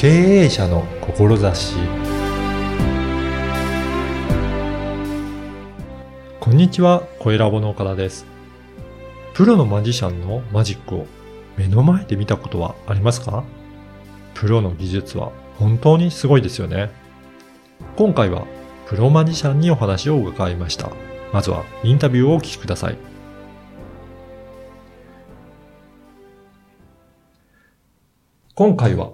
[0.00, 1.76] 経営者の志
[6.40, 8.24] こんにちは、小ラボの岡田です。
[9.34, 11.06] プロのマジシャンのマジックを
[11.58, 13.44] 目の前で見たことはありますか？
[14.32, 16.88] プロの技術は本当にすごいですよね。
[17.98, 18.46] 今回は
[18.86, 20.90] プロマジシャンにお話を伺いました。
[21.30, 22.96] まずはインタビューをお聞きください。
[28.54, 29.12] 今回は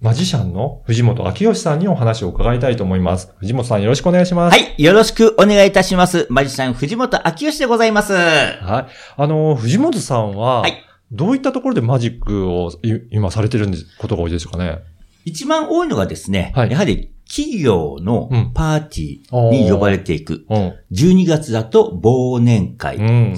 [0.00, 3.34] マジシャンの藤本明義さんにお話を伺いたいと思います。
[3.38, 4.56] 藤本さんよろしくお願いします。
[4.56, 4.80] はい。
[4.80, 6.28] よろしくお願いいたします。
[6.30, 8.12] マジシャン藤本明義でございます。
[8.12, 8.92] はい。
[9.16, 14.80] あの、藤本さんは、はいどういったところでマジックをい今されてるんですことが多いでしょうかね？
[15.24, 20.44] 一番多いのがですね、はいやはり企業のうんパーティーに呼ばれていく。
[20.50, 20.74] うん。
[20.92, 22.96] 12月だと忘年会。
[22.98, 23.36] うん。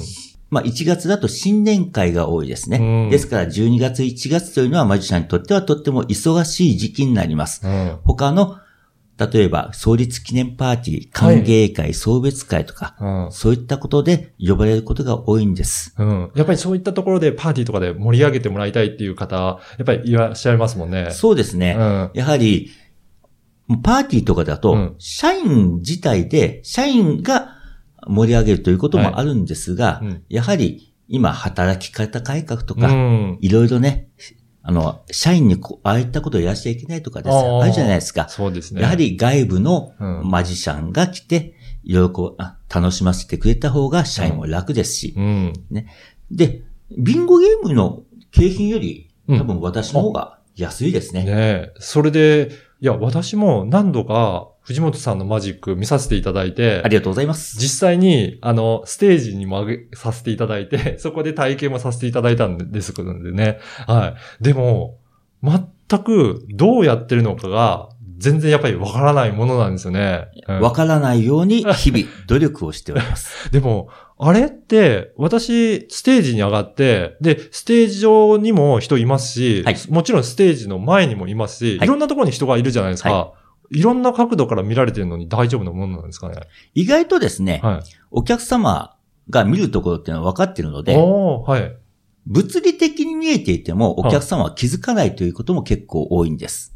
[0.51, 2.79] まあ1月だと新年会が多いですね。
[2.79, 7.67] うんですから12月1月というのはマジシャンにとってはとっても忙しい時期になります。
[7.67, 7.99] うん。
[8.05, 8.59] 他の、
[9.19, 13.33] 例えば創立記念パーティー、歓迎会、送別会とか、うん。
[13.33, 15.95] そういったことで呼ばれることが多いんです。
[15.99, 16.31] うん。
[16.35, 21.11] やっぱりそういったところでパーティーとかで盛り上げてもらいたいっていう方、やっぱりいらっしゃいますもんね。
[21.11, 21.77] そうですね。
[21.79, 22.11] うん。
[22.15, 22.71] やはり、
[23.83, 27.60] パーティーとかだと、うん社員自体で、社員が
[28.07, 33.39] 盛り上げるということもあるんですが、うんやはり今働き方改革とか、うん。
[33.41, 34.09] いろいろね、
[34.63, 38.29] あの、社員にこうああいったことをやらしちゃいけないとかですあるじゃないですか。
[38.29, 38.81] そうですね。
[38.81, 45.53] やは、り外部のうんマジシャンが来て、いろいろこうあ楽しませてくれた方が社員も楽ですし、うん。
[46.31, 46.63] で、
[46.97, 51.25] ビンゴゲームの景品より、うん多分私の方が安いですね。
[51.25, 51.73] ねえ。
[51.79, 57.59] それで、いや、私も何度か藤本さんのマジック見させていただいてあ、りがとうございます。
[57.59, 63.59] 実際に、あの、ステージにも上げさせていただいて、 そこで体験もさせていただいたんですけどね。
[63.87, 64.43] はい。
[64.43, 64.99] でも、
[65.43, 67.89] 全くどうやってるのかが、
[68.19, 70.29] 全然やっぱりわからないものなんですよね。
[70.47, 73.49] うんわからないように日々努力をしております。
[73.51, 73.89] でも、
[74.19, 83.40] あれって、私、ステージに上がって、で、ステージ上にも人いますし、はいもちろんステージの前にもいますし、はいい、ろんなところに人がいるじゃないですか。、はい
[83.71, 86.37] ろんな角度から見られてるのに大丈夫なものなんですかね？
[86.75, 87.83] 意外とですね、はい。
[88.11, 88.97] お客様
[89.29, 91.77] が見るところっていうのは分かっているので、はい。
[92.27, 96.75] 物理的に見えていてもお客様は気づかないということも結構多いんです。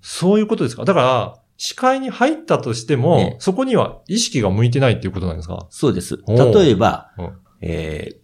[0.00, 0.84] そういうことですか？
[0.84, 6.18] だから、視界に入ったとしても、ねそこには意識が向いてないっていうことなんですかそうです。
[6.28, 7.32] 例えばうん、
[7.62, 8.20] え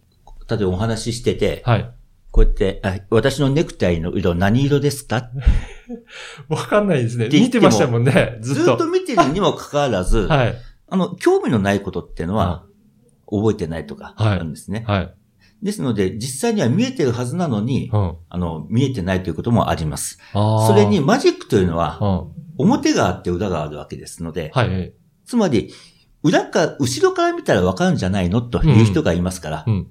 [0.47, 1.91] ー、例えばお話ししてて、はい。
[2.31, 5.29] こうやって、あ私のネクタイの色何色ですか？
[6.49, 7.29] わかんないですね。
[7.31, 8.37] 見てましたもんね。
[8.41, 8.63] ずっと。
[8.63, 10.55] ずっと見てるにもかかわらず、 はい。
[10.89, 12.63] あの、興味のないことっていうのは、
[13.29, 14.83] 覚えてないとか、はいあるんですね。
[14.87, 15.13] はい。
[15.63, 18.15] ですので、実際には見えてるはずなのに、うん。
[18.29, 20.17] あの、見えてないということもあります。
[20.33, 21.99] それに、マジックというのは
[22.57, 22.65] う、ん。
[22.69, 24.93] 表があって裏があるわけですので、はい。
[25.25, 25.71] つまり、
[26.23, 28.41] 裏か、後ろから見たらわかるんじゃないの？
[28.41, 29.87] という人がいますから、うん。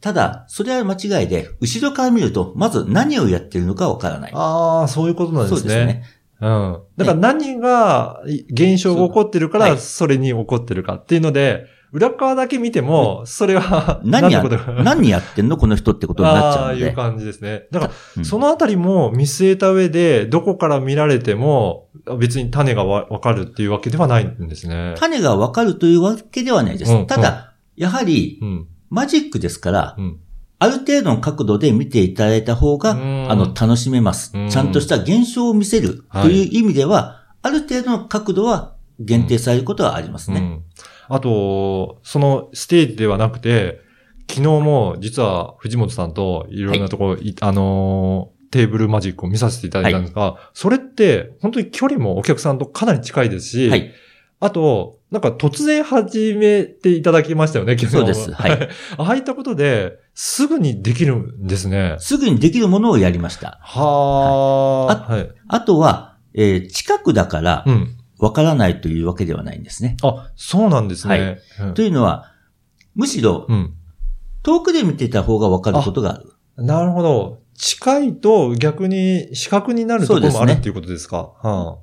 [0.00, 4.32] ただ、それは間違いで、後ろから見ると、まず何をやってるのかわからない。
[4.34, 5.58] ああ、そういうことなんですね。
[5.60, 6.04] そうですね。
[6.40, 6.82] うん。
[6.96, 14.44] だから何が、現象が起こってるから、はいそれに起こってるかっていうので、裏側だけ見ても、それは、何や、
[14.84, 16.94] 何やってんのこの人ってことになっちゃああいう。
[16.94, 17.66] 感じですね。
[17.70, 21.88] だから、うんそのあたりも見据えた上で、どこから見られても、
[22.18, 24.94] 別に種がわわかるっていうわけではないんですね。
[24.98, 26.92] 種がわかるというわけではないです。
[26.92, 28.66] うんただ、やはり、うん。
[28.90, 30.20] マジックですから、うん。
[30.60, 34.32] ある程度の角度で見ていただいた方が、うんあの、楽しめます。
[34.34, 40.40] うんちゃんとした現象を見せるという意味では、ある程度の角度は限定されることはありますね。
[40.40, 40.62] うん。
[41.08, 43.80] あと、そのステージではなくて、
[44.28, 53.92] 昨日も実は藤本さんといろんなところ、いあのーテーブルマジックを見させていただいたんですが、それって本当に距離もお客さんとかなり近いですし、はい。
[54.40, 61.96] あと、なんか突然始めていただきましたよね、昨日そうですはい ああいったことで、すぐにできるんですね。
[61.98, 63.58] すぐにできるものをやりました。
[63.62, 65.30] はあ、はい。
[65.46, 67.94] あとは、えー近くだからう、ん。
[68.18, 69.96] わからないというわけではないんですね。
[70.02, 71.38] あ、そうなんですね。
[71.60, 72.32] うんというのは、
[72.94, 73.74] むしろ、うん。
[74.42, 76.32] 遠くで見てた方がわかることがある。
[76.56, 77.38] なるほど。
[77.54, 81.32] 近いと逆に視覚になるところもあるっていうことですか。
[81.42, 81.78] は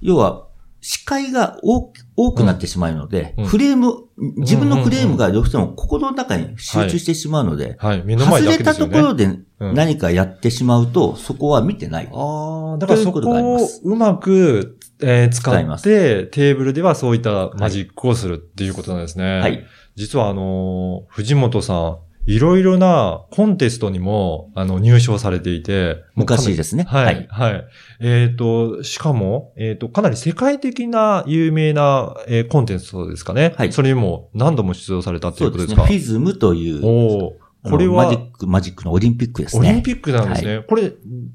[0.00, 0.45] 要は、
[0.88, 4.04] 視界が多多くなってしまうので、うんフレーム、
[4.36, 8.04] 自分のフレームがどうしても心の中に集中してしまうので、あ、はい。
[8.04, 8.72] 目の前外れた。
[8.72, 9.28] ところでう
[9.72, 12.08] ん何かやってしまうと、そこは見てない。
[12.12, 19.40] ああ、だからそこをうまく、えー使使いますって、テーブルではそういったマジックをするっていうことなんですね。
[19.40, 19.64] はい。
[19.96, 26.84] 実はあのー藤本さん、いろいろなコンテストにも、あの、入賞されていて、昔ですね。
[26.84, 27.64] はい、はい。
[28.00, 33.54] えっ、と、しかも、えっ、と、かなり世界的な有名な、えーコンテストですかね。
[33.56, 35.76] はいそれにも何度も出場されたといそううですね。
[35.76, 37.36] ことですかフィズムという、お
[37.68, 39.68] これはマジック、マジックのオリンピックですね。
[39.68, 40.64] オリンピックなんですね。
[40.68, 40.92] これ、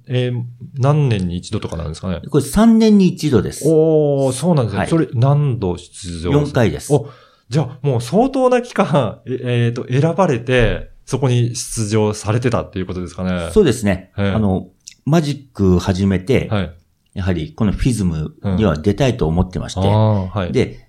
[0.07, 0.41] えー
[0.77, 2.21] 何年に一度とかなんですかね？
[2.29, 3.67] これ3年に一度です。
[3.67, 4.79] おおそうなんですね。
[4.79, 6.93] はいそれ何度出場4回です。
[6.93, 7.09] お、
[7.51, 13.49] じゃあもう相当な期間、えっ、 と、選ばれて、そこに出場されてたっていうことですかね。
[13.51, 14.11] そうですね。
[14.15, 14.69] はいあの、
[15.05, 16.71] マジック始めて、はい。
[17.13, 20.53] やはりこのフィズムには出たいと思ってまして、ああ、はい。
[20.53, 20.87] で、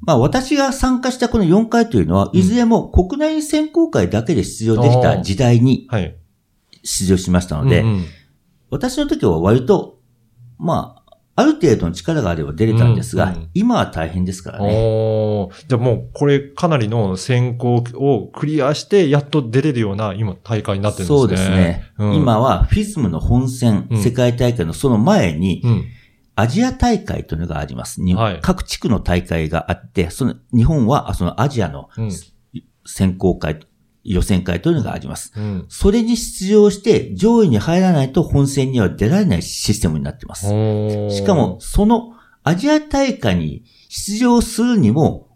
[0.00, 6.16] まあ私が参加したこの4回というのは、いずれも国内選考会だけで出場できた時代にはい。
[6.82, 8.04] 出場しましたので、うんうん
[8.72, 9.98] 私の時は割と、
[10.56, 10.99] ま
[11.36, 15.48] あ、ある程度の力があれば出れたんですが、うんうん今は大変ですからね。
[15.68, 21.18] じゃあもう、これかなりの選考をクリアして、やっと出れるような、今、大会になってるんですね。
[21.18, 21.84] そうですね。
[21.98, 25.84] うん今はフィズムの本戦、うん世界大会のその前に、うん。
[26.36, 28.00] アジア大会というのがあります。
[28.00, 32.10] にはい各地区の大会があって、その日本はそのアジアのうん
[32.86, 33.60] 選考会、
[34.04, 35.32] 予選会というのがあります。
[35.36, 35.64] うん。
[35.68, 40.46] それに出場して上位に入らないと本戦には出られないシステムになっています。
[40.46, 45.28] しかも、、そのアジア大会に出場するにも、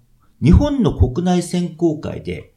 [0.43, 2.53] 日本の国内選考会で、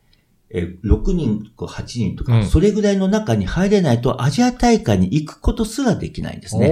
[0.50, 6.70] えー6人とか8人とか、うんそれぐらいの中に入れないとアジア大会に行くことすらできないんですね。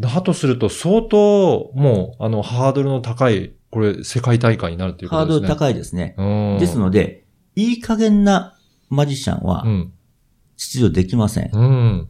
[0.00, 5.58] だとすると、相当、もう、あの、ハードルの高い、これ、世界大会になるっていうこハードルとですね。
[5.58, 6.14] 高いですね。
[6.56, 7.24] いですので、
[7.60, 8.56] いい加減な
[8.88, 9.92] マジシャンはうん。
[10.56, 11.50] 出場できません。
[11.52, 12.08] うん。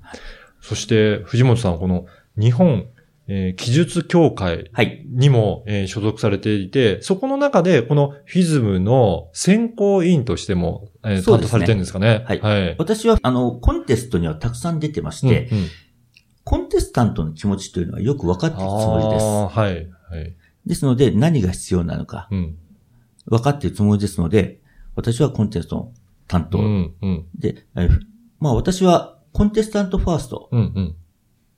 [0.61, 2.07] そして、藤本さん、この、
[2.39, 2.87] 日本、
[3.31, 5.05] えー技術協会はい。
[5.07, 12.25] にも、えー所属されていて、そこの中で、このフィズムの選考委員としても、えー担当されてるんですかね？
[12.27, 12.77] はいはい。
[12.79, 15.65] 私は、あの、コンテストにはたくさん出てまして、うんうん
[16.45, 19.25] コンテスタントの気持ちというのはよく分かっているつもりです。
[19.55, 19.75] はい。
[20.19, 20.35] はい。
[20.65, 22.57] ですので、何が必要なのか、うん。
[23.27, 24.58] 分かっているつもりですので、
[24.99, 25.93] 私はコンテストの
[26.27, 26.59] 担当。
[26.59, 26.95] うん。
[27.01, 27.27] うん。
[27.39, 28.01] で、えー
[28.41, 30.61] まあ私はコンテスタントファーストうん。
[30.61, 30.97] うん。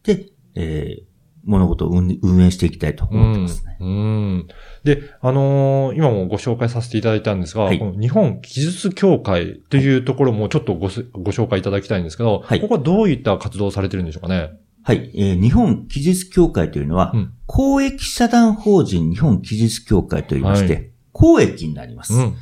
[0.02, 1.10] で、えー
[1.42, 3.78] 物事を運運営していきたいと思ってますね。
[3.80, 3.88] うん。
[3.88, 3.92] う
[4.40, 4.48] ん
[4.84, 10.88] で、あのー今もご紹介させていただいたんですが、はいこの日本技術協会というところもちょっとご,、ご
[11.32, 14.50] 紹介いただきたいんですけど、はいここはどういった活動をされてるんでしょうかね？
[14.82, 20.80] はい、えー日本技術協会というのは、うん公益社団法人日本技術協会といいまして、は
[21.12, 22.12] 公益になります。
[22.12, 22.20] うん。
[22.20, 22.34] うん。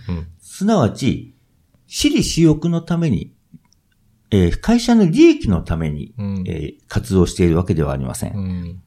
[0.58, 1.34] すなわち、
[1.86, 3.32] 私利私欲のために、
[4.32, 6.44] えー会社の利益のために、うん。
[6.48, 8.36] えー活動しているわけではありません。
[8.36, 8.82] うん。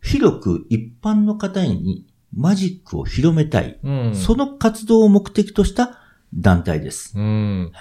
[0.00, 3.80] 広く一般の方にマジックを広めたい。
[3.82, 4.14] うん。
[4.14, 5.98] その活動を目的とした
[6.32, 7.18] 団体です。
[7.18, 7.72] うん。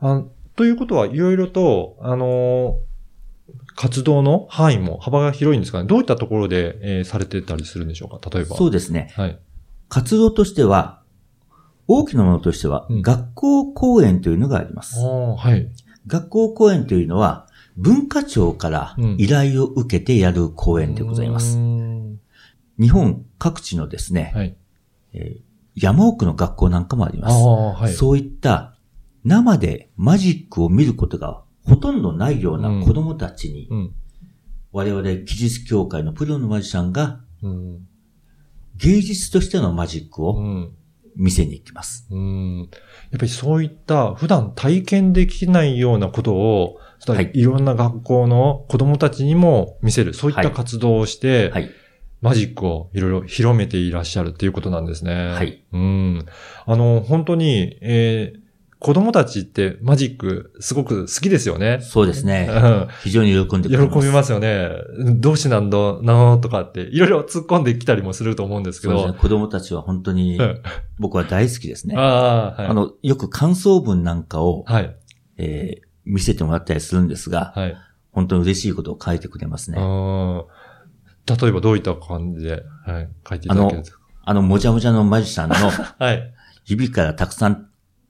[0.00, 0.24] あ
[0.56, 2.86] ということは、いろいろと、あのー
[3.78, 5.86] 活動の範囲も幅が広いんですかね。
[5.86, 8.56] どういったところで、えーされてたりするんでしょうか例えば。
[8.56, 9.12] そうですね。
[9.16, 9.38] はい。
[9.90, 11.02] 活動としては、
[11.88, 14.98] 大きなものとしては、うん学校講演というのがあります。
[15.00, 15.68] はい。
[16.06, 17.46] 学校講演というのは、
[17.76, 21.58] 文化庁からうん依頼を受けてやる講演でございます。
[21.58, 22.20] うーん
[22.78, 24.56] 日本各地のですね、はい。
[25.12, 25.46] えー
[25.78, 27.36] 山奥の学校なんかもあります。
[27.36, 27.92] はい。
[27.92, 28.78] そういった
[29.24, 33.94] 生でマジックを見ることがほとんどないような子供たちに、うん。
[34.72, 37.86] 我々技術協会のプロのマジシャンがうん。
[38.76, 40.70] 芸術としてのマジックを
[41.16, 41.24] うん。
[41.24, 42.06] 見せに行きます。
[42.10, 42.58] うん。
[42.58, 42.68] やっ
[43.18, 51.70] ぱりそういった普段体験できないようなことを、はいいろんな学校の子供たちにも見せる、そういった活動をして、はい。
[52.22, 55.32] マジックをいろいろ広めていらっしゃるっていうことなんですね。
[55.32, 55.62] はい。
[55.72, 56.26] うん。
[56.64, 58.45] あの、本当に、えー
[58.78, 61.80] 子供たちってマジックすごく好きですよね。
[61.80, 62.48] そうですね。
[62.50, 64.06] うん非常に喜んでく喜れます。
[64.06, 64.68] びますよね。
[65.18, 68.98] どうしてなんだなとかって、いろいろ突っ込んできたりもすると思うんですけど。
[68.98, 69.20] そうですね。
[69.22, 70.62] 子供たちは本当にうん
[70.98, 71.94] 僕は大好きですね。
[71.96, 72.00] あ
[72.58, 72.66] あ、はい。
[72.68, 74.96] あの、よく感想文なんかを、はい。
[75.38, 77.76] えー見せてもらったりするんですが、はい。
[78.12, 79.78] 本当に嬉しいことを書いてくれますね。
[79.78, 83.98] 例えばどういった感じで、はい、書いていただけるんですか？
[84.24, 85.54] あの、もじゃもじゃのマジシャンの
[85.98, 86.32] はい。
[86.64, 87.66] 指からたくさん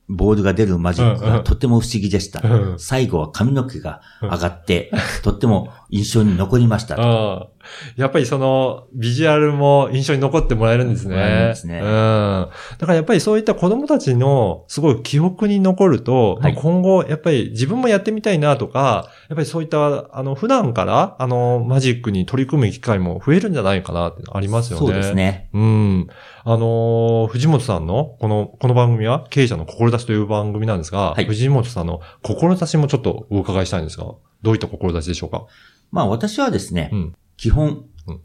[0.08, 2.40] ボールが出るマジックがとっても不思議でした。
[2.46, 2.78] うん。
[2.78, 7.50] 最後は髪の毛が上がって、とっても印象に残りましたと。
[7.52, 8.00] うん。
[8.00, 11.16] やっぱりその、ビジュアルも印象に残ってもらえるんですね。
[11.16, 11.84] ですねうん。
[11.84, 24.86] だからやっぱりそういった子供たちのすごい記憶に残ると、はいまあ今後、やっぱり自分もやってみたいなとか、やっぱりそういった、あの、普段から、あの、マジックに取り組む機会も増えるんじゃないかなってありますよね。
[24.86, 25.14] そうです。
[25.14, 25.50] ね。
[25.52, 26.08] うん。
[26.44, 34.06] あのー藤本さんの、この、この番組は、経営者の志という番組なんですが、はい藤本さんの志もちょっとお伺いしたいんですが、
[34.46, 35.46] どういった志でしょうか？
[35.90, 38.20] まあ私はですね、うん基本、うん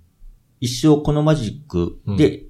[0.59, 2.43] 一生このマジックで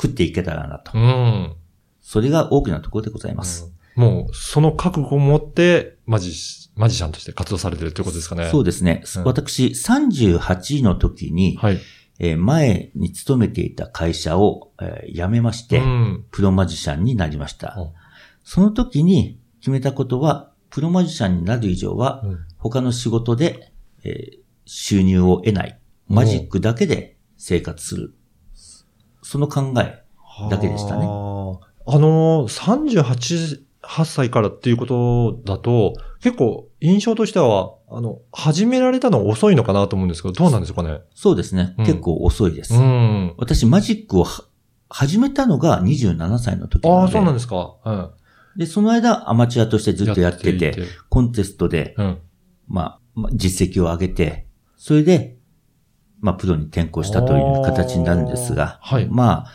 [0.00, 0.92] 食っていけたらなと。
[0.96, 1.56] うん。
[2.00, 3.74] それが大きなところでございます。
[3.96, 6.32] もう、その覚悟を持って、マジ、
[6.76, 8.48] マジシャンとして活動されてるということですかね？
[8.48, 9.02] そうですね。
[9.16, 11.78] うん私、38の時に、はい。
[12.20, 16.24] えー前に勤めていた会社を、えー辞めまして、うん。
[16.30, 17.92] プロマジシャンになりましたお。
[18.44, 23.72] その時に決めたことは、プロマジシャンになる以上は、うん他の仕事で、
[24.04, 24.38] えー
[24.70, 25.80] 収入を得ない。
[26.08, 28.14] マジックだけで生活する。
[29.22, 30.04] その考え。
[30.50, 31.94] だけでしたねはあ。
[31.96, 41.00] あのー、38、8歳からっていうことだと、結構印象としては、あの、始められたの遅いのかなと思うんですけど、どうなんですかね？
[41.14, 41.74] そうですね。
[41.78, 42.74] うん結構遅いです。
[42.74, 43.34] うん。
[43.38, 44.44] 私、マジックをは
[44.90, 47.02] 始めたのが27歳の時なので。
[47.02, 47.74] ああ、そうなんですか。
[47.84, 48.10] うん。
[48.58, 52.18] で、その間、アマチュアとしてずっとやってて、いコンテストで、うん。
[52.66, 55.38] まあ、まあ実績を上げて、それで、
[56.20, 59.52] まあ、プロに転向したという形になるんですが、はいまあ、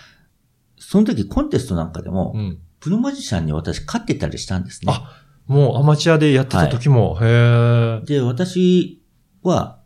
[0.77, 2.59] その時コンテストなんかでも、うん。
[2.79, 4.91] プロマジシャンに私勝ってたりしたんですね。
[4.93, 5.11] あ
[5.47, 8.05] もうアマチュアでやってた時も、へえ。
[8.05, 9.01] で、私
[9.41, 9.79] は、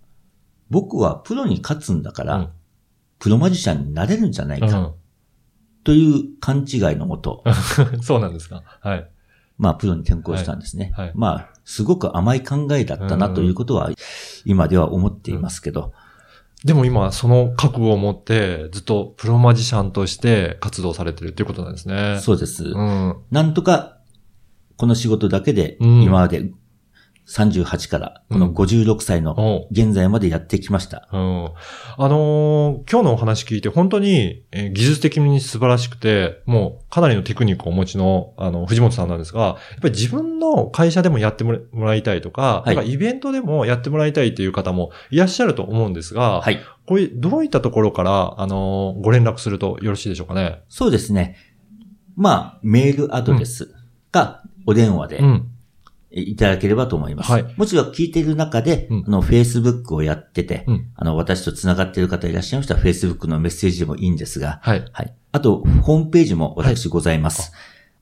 [0.70, 2.50] 僕はプロに勝つんだから、うん
[3.20, 4.96] プロマジシャンになれるんじゃないか、う
[5.88, 7.54] という勘違いのもと、ん。
[8.04, 8.62] そうなんですか。
[8.82, 9.10] はい。
[9.58, 10.92] まあ、プロに転向したんですね。
[10.98, 13.90] はいはいまあ、すごく甘い考えだったなということは、
[14.44, 15.94] 今では思っていますけど、
[16.66, 22.20] でも今、その覚悟を持って、ずっとプロマジシャンとして活動されてるっていうことなんですね。
[22.20, 22.66] そうです。
[22.66, 23.16] うん。
[23.32, 24.00] なんとか、
[24.76, 26.52] この仕事だけで、うん今まで
[27.28, 31.10] 38から、この56歳の現在までやってきました。
[31.12, 31.46] うん。
[31.98, 46.60] あのー今日のお話聞いて本当に、えー技術的に素晴らしくて、もうかなりのテクニックをお持ちの、あの、藤本さんなんですが、やっぱり自分の会社でもやってもらいたいとか、はいなんかイベントでもやってもらいたいっていう方もいらっしゃると思うんですが、はい。
[46.86, 50.62] こういう、どういったところから、あのーご連絡するとよろしいでしょうかね？
[50.70, 51.36] そうですね。
[52.16, 53.76] まあ、メールアドレス
[54.12, 55.52] か、お電話でうん。
[56.22, 57.32] いただければと思います。
[57.32, 64.86] はいもちろん聞いている中で、うんあの、Facebook をやってて、うんあの、私と繋がっている方いらっしゃいましたら、Facebook のメッセージでもいいんですが、はい。
[64.92, 65.14] はい。
[65.32, 67.52] あと、ホームページも私ございます。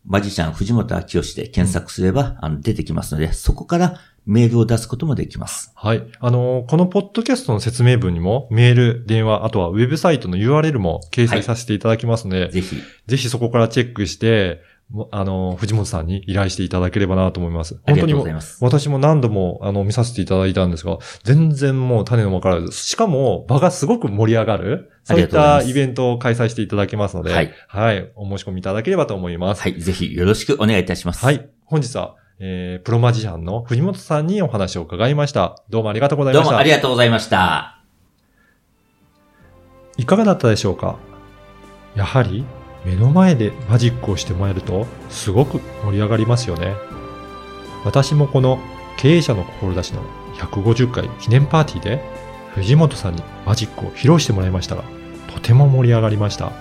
[0.05, 5.71] マジシャン藤本明義で検索すれば、あの、出てきますので、そこからメールを出すこともできます。
[5.75, 6.03] はい。
[6.19, 12.75] あのーこのポッドキャストの説明文にも、メール、電話、あとはウェブサイトの URL も掲載させていただきますので、ぜひ、
[13.07, 14.74] ぜひそこからチェックして、も
[15.11, 17.79] あの、藤本さんに依頼していただければなと思います。
[17.83, 18.63] 本当にもとうございます。
[18.63, 27.51] 私も何度も、あの、見させていただいたんですが、全然もう種のわからず、しかも場がすごく盛り上がる、そういったイベントを開催していただけますので、はい。
[27.67, 28.11] はい。
[28.15, 29.63] お申し込みいただければと思います。
[29.63, 29.81] はい。
[29.81, 31.25] ぜひ、よろしくお願いいたします。
[31.25, 31.49] はい。
[31.65, 35.63] 本日は、えー、プロマジシャンの藤本さんにお話を伺いました。
[35.69, 36.43] どうもありがとうございました。
[36.43, 37.81] どうもありがとうございました。
[39.97, 40.97] いかがだったでしょうか？
[41.95, 42.45] やはり
[42.85, 46.75] 目の前でマジックをしてもらえるとすごく盛り上がりますよね。
[47.83, 48.59] 私もこの
[48.97, 50.03] 経営者の志の
[50.35, 52.01] 150回記念パーティーで
[52.53, 54.83] 藤本さんにマジックを披露してもらいましたが
[55.33, 56.51] とても盛り上がりました。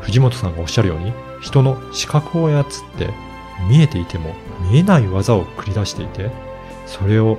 [0.00, 2.64] 藤本さんがおっしゃるように人の視覚を操っ
[2.96, 3.10] て
[3.68, 4.34] 見えていても
[4.70, 6.30] 見えない技を繰り出していて
[6.86, 7.38] それを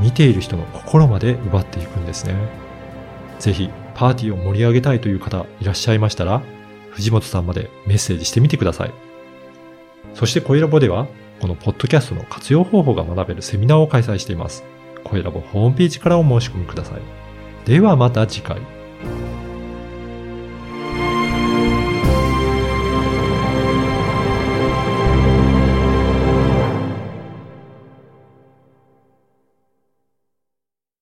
[0.00, 2.34] 見ている人の心まで奪っていくんですね。
[3.38, 6.42] ぜひパーティーを盛り上げたいという方いらっしゃいましたら、
[6.90, 8.92] 藤本さんまでメッセージしてみてください。
[10.14, 11.06] そして声ラボでは、
[11.40, 14.64] このポッドキャストの活用方法が学べるセミナーを開催しています。
[15.04, 17.00] 声ラボホームページからお申し込みください。
[17.66, 18.79] ではまた次回。